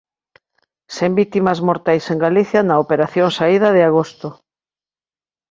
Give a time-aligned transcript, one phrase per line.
[0.95, 4.27] Sen vítimas mortais en Galicia na "operación saída" de agosto